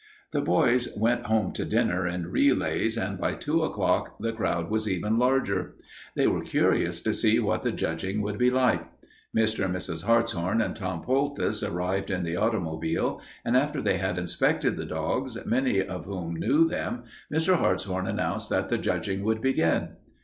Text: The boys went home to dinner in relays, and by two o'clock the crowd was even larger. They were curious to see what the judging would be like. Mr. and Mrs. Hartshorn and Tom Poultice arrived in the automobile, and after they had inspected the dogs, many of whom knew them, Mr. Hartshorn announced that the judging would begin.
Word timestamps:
The 0.31 0.41
boys 0.41 0.89
went 0.97 1.27
home 1.27 1.51
to 1.51 1.63
dinner 1.63 2.07
in 2.07 2.31
relays, 2.31 2.97
and 2.97 3.19
by 3.19 3.35
two 3.35 3.61
o'clock 3.61 4.15
the 4.19 4.33
crowd 4.33 4.71
was 4.71 4.89
even 4.89 5.19
larger. 5.19 5.75
They 6.15 6.25
were 6.25 6.41
curious 6.43 7.01
to 7.01 7.13
see 7.13 7.37
what 7.37 7.61
the 7.61 7.71
judging 7.71 8.23
would 8.23 8.39
be 8.39 8.49
like. 8.49 8.81
Mr. 9.37 9.65
and 9.65 9.75
Mrs. 9.75 10.01
Hartshorn 10.05 10.59
and 10.59 10.75
Tom 10.75 11.03
Poultice 11.03 11.61
arrived 11.61 12.09
in 12.09 12.23
the 12.23 12.35
automobile, 12.35 13.21
and 13.45 13.55
after 13.55 13.79
they 13.79 13.97
had 13.97 14.17
inspected 14.17 14.75
the 14.75 14.85
dogs, 14.87 15.37
many 15.45 15.83
of 15.83 16.05
whom 16.05 16.35
knew 16.35 16.67
them, 16.67 17.03
Mr. 17.31 17.57
Hartshorn 17.57 18.07
announced 18.07 18.49
that 18.49 18.69
the 18.69 18.79
judging 18.79 19.21
would 19.23 19.39
begin. 19.39 19.89